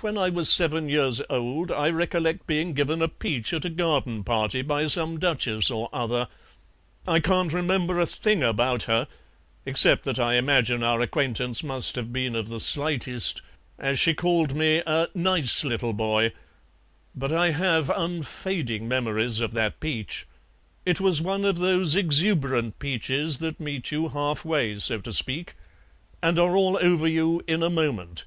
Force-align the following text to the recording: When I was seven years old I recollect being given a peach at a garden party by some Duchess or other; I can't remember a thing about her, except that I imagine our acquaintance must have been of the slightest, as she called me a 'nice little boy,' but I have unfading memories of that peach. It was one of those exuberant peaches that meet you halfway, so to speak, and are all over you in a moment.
When 0.00 0.16
I 0.16 0.30
was 0.30 0.50
seven 0.50 0.88
years 0.88 1.20
old 1.28 1.70
I 1.70 1.90
recollect 1.90 2.46
being 2.46 2.72
given 2.72 3.02
a 3.02 3.08
peach 3.08 3.52
at 3.52 3.66
a 3.66 3.68
garden 3.68 4.24
party 4.24 4.62
by 4.62 4.86
some 4.86 5.18
Duchess 5.20 5.70
or 5.70 5.90
other; 5.92 6.28
I 7.06 7.20
can't 7.20 7.52
remember 7.52 8.00
a 8.00 8.06
thing 8.06 8.42
about 8.42 8.84
her, 8.84 9.06
except 9.66 10.04
that 10.04 10.18
I 10.18 10.36
imagine 10.36 10.82
our 10.82 11.02
acquaintance 11.02 11.62
must 11.62 11.96
have 11.96 12.10
been 12.10 12.34
of 12.34 12.48
the 12.48 12.58
slightest, 12.58 13.42
as 13.78 13.98
she 13.98 14.14
called 14.14 14.56
me 14.56 14.78
a 14.86 15.08
'nice 15.14 15.62
little 15.62 15.92
boy,' 15.92 16.32
but 17.14 17.30
I 17.30 17.50
have 17.50 17.90
unfading 17.90 18.88
memories 18.88 19.40
of 19.40 19.52
that 19.52 19.78
peach. 19.78 20.26
It 20.86 21.02
was 21.02 21.20
one 21.20 21.44
of 21.44 21.58
those 21.58 21.94
exuberant 21.94 22.78
peaches 22.78 23.36
that 23.40 23.60
meet 23.60 23.92
you 23.92 24.08
halfway, 24.08 24.78
so 24.78 25.02
to 25.02 25.12
speak, 25.12 25.52
and 26.22 26.38
are 26.38 26.56
all 26.56 26.78
over 26.80 27.06
you 27.06 27.42
in 27.46 27.62
a 27.62 27.68
moment. 27.68 28.24